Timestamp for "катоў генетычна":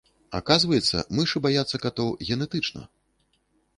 1.85-2.81